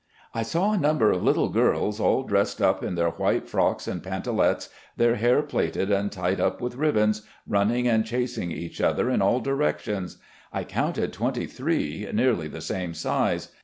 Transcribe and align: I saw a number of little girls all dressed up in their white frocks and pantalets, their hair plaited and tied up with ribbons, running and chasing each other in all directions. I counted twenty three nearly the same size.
I 0.33 0.41
saw 0.41 0.71
a 0.73 0.79
number 0.79 1.11
of 1.11 1.21
little 1.21 1.49
girls 1.49 1.99
all 1.99 2.23
dressed 2.23 2.59
up 2.59 2.83
in 2.83 2.95
their 2.95 3.11
white 3.11 3.47
frocks 3.47 3.87
and 3.87 4.01
pantalets, 4.01 4.67
their 4.97 5.13
hair 5.13 5.43
plaited 5.43 5.91
and 5.91 6.11
tied 6.11 6.41
up 6.41 6.59
with 6.59 6.73
ribbons, 6.73 7.21
running 7.47 7.87
and 7.87 8.03
chasing 8.03 8.51
each 8.51 8.81
other 8.81 9.11
in 9.11 9.21
all 9.21 9.41
directions. 9.41 10.17
I 10.51 10.63
counted 10.63 11.13
twenty 11.13 11.45
three 11.45 12.09
nearly 12.13 12.47
the 12.47 12.61
same 12.61 12.95
size. 12.95 13.49